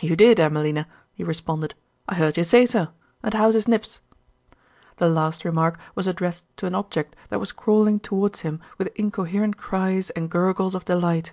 "You 0.00 0.16
did, 0.16 0.40
Emmelina," 0.40 0.86
he 1.12 1.22
responded. 1.22 1.74
"I 2.08 2.14
heard 2.14 2.38
you 2.38 2.44
say 2.44 2.64
so, 2.64 2.88
and 3.22 3.34
how's 3.34 3.52
his 3.52 3.68
Nibs?" 3.68 4.00
The 4.96 5.06
last 5.10 5.44
remark 5.44 5.78
was 5.94 6.06
addressed 6.06 6.46
to 6.56 6.64
an 6.66 6.74
object 6.74 7.14
that 7.28 7.40
was 7.40 7.52
crawling 7.52 8.00
towards 8.00 8.40
him 8.40 8.58
with 8.78 8.88
incoherent 8.94 9.58
cries 9.58 10.08
and 10.08 10.30
gurgles 10.30 10.74
of 10.74 10.86
delight. 10.86 11.32